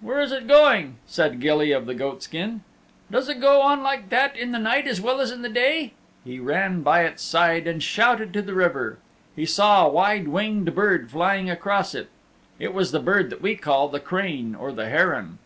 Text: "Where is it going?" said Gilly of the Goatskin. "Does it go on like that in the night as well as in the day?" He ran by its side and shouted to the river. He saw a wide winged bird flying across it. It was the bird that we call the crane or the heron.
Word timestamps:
"Where 0.00 0.18
is 0.22 0.32
it 0.32 0.46
going?" 0.48 0.96
said 1.06 1.40
Gilly 1.40 1.72
of 1.72 1.84
the 1.84 1.94
Goatskin. 1.94 2.62
"Does 3.10 3.28
it 3.28 3.38
go 3.38 3.60
on 3.60 3.82
like 3.82 4.08
that 4.08 4.34
in 4.34 4.52
the 4.52 4.58
night 4.58 4.86
as 4.86 4.98
well 4.98 5.20
as 5.20 5.30
in 5.30 5.42
the 5.42 5.50
day?" 5.50 5.92
He 6.24 6.40
ran 6.40 6.80
by 6.80 7.02
its 7.02 7.22
side 7.22 7.66
and 7.66 7.82
shouted 7.82 8.32
to 8.32 8.40
the 8.40 8.54
river. 8.54 8.96
He 9.36 9.44
saw 9.44 9.84
a 9.84 9.90
wide 9.90 10.28
winged 10.28 10.74
bird 10.74 11.10
flying 11.10 11.50
across 11.50 11.94
it. 11.94 12.08
It 12.58 12.72
was 12.72 12.92
the 12.92 12.98
bird 13.00 13.28
that 13.28 13.42
we 13.42 13.56
call 13.56 13.88
the 13.88 14.00
crane 14.00 14.54
or 14.54 14.72
the 14.72 14.88
heron. 14.88 15.36